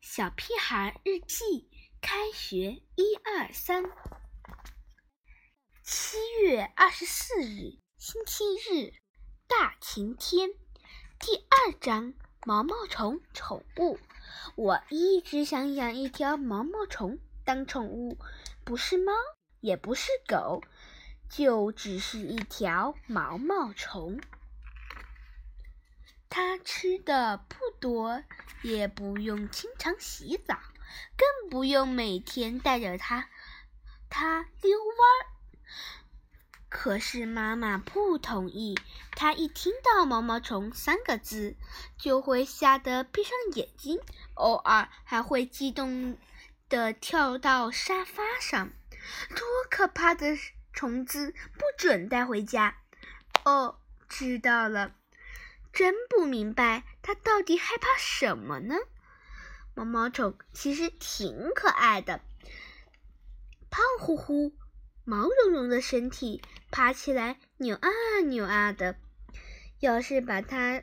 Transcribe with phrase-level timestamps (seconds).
[0.00, 1.68] 小屁孩日记，
[2.00, 3.82] 开学一二三。
[5.82, 8.94] 七月二十四日，星期日，
[9.48, 10.50] 大晴天。
[11.18, 12.14] 第二章：
[12.46, 13.98] 毛毛虫宠物。
[14.54, 18.18] 我一直想养一条毛毛虫当宠物，
[18.64, 19.12] 不是猫，
[19.60, 20.62] 也不是狗，
[21.28, 24.20] 就只是一条毛毛虫。
[26.40, 28.22] 它吃的不多，
[28.62, 30.56] 也不用经常洗澡，
[31.16, 33.28] 更不用每天带着它
[34.08, 35.26] 它遛弯儿。
[36.68, 38.78] 可是妈妈不同意，
[39.16, 41.56] 她一听到“毛毛虫”三个字，
[41.98, 43.98] 就会吓得闭上眼睛，
[44.34, 46.16] 偶尔还会激动
[46.68, 48.70] 地跳到沙发上。
[49.30, 50.38] 多可怕的
[50.72, 52.76] 虫子，不准带回家！
[53.44, 54.94] 哦，知道了。
[55.72, 58.74] 真不明白，它到底害怕什么呢？
[59.74, 62.20] 毛毛虫其实挺可爱的，
[63.70, 64.52] 胖乎乎、
[65.04, 66.42] 毛茸茸的身体，
[66.72, 67.88] 爬起来扭啊
[68.26, 68.96] 扭啊的。
[69.78, 70.82] 要是把它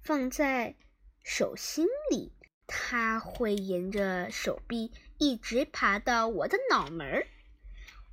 [0.00, 0.76] 放在
[1.24, 2.32] 手心里，
[2.68, 7.26] 它会沿着手臂一直爬到我的脑门儿。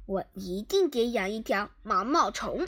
[0.08, 2.67] 我一定得养一条毛毛虫。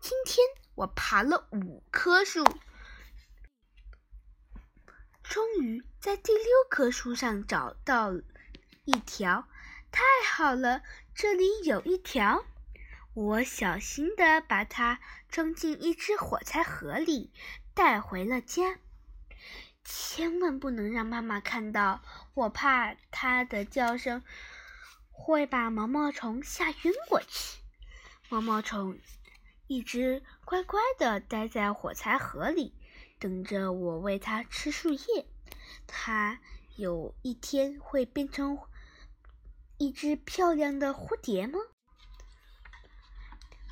[0.00, 0.65] 今天。
[0.76, 2.44] 我爬了五棵树，
[5.22, 8.12] 终于在第六棵树上找到
[8.84, 9.48] 一条。
[9.90, 10.82] 太好了，
[11.14, 12.44] 这里有一条。
[13.14, 17.32] 我小心地把它装进一只火柴盒里，
[17.72, 18.78] 带回了家。
[19.82, 22.02] 千万不能让妈妈看到，
[22.34, 24.22] 我怕它的叫声
[25.10, 27.62] 会把毛毛虫吓晕过去。
[28.28, 28.98] 毛毛虫。
[29.68, 32.74] 一直乖乖地待在火柴盒里，
[33.18, 35.26] 等着我喂它吃树叶。
[35.86, 36.40] 它
[36.76, 38.58] 有一天会变成
[39.78, 41.58] 一只漂亮的蝴蝶吗？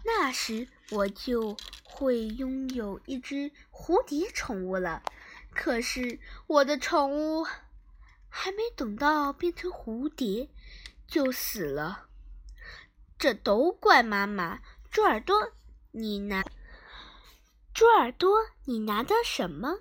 [0.04, 5.02] 那时我就会拥有一只蝴蝶宠物了。
[5.52, 6.18] 可是
[6.48, 7.46] 我的宠物
[8.28, 10.50] 还没等到变成蝴蝶
[11.06, 12.08] 就死了，
[13.16, 15.52] 这都怪妈妈猪耳朵。
[15.96, 16.42] 你拿
[17.72, 19.78] 猪耳朵，你拿的什么？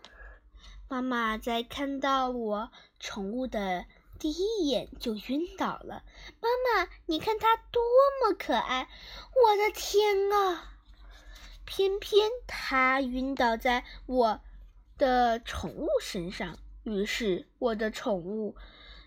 [0.88, 3.85] 妈妈在看到我宠物的
[4.19, 6.03] 第一眼就晕倒了。
[6.40, 7.81] 妈妈，你看它多
[8.22, 8.88] 么可爱！
[9.44, 10.75] 我的天啊！
[11.66, 14.40] 偏偏它晕倒在我
[15.00, 18.56] 的宠物身上，于是我的宠物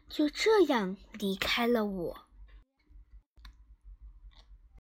[0.09, 2.26] 就这样离开了我。